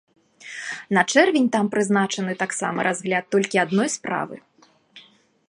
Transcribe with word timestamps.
На 0.97 1.01
чэрвень 1.15 1.49
там 1.55 1.65
прызначаны 1.75 2.33
таксама 2.43 2.87
разгляд 2.89 3.23
толькі 3.37 3.63
адной 3.67 3.89
справы. 3.99 4.35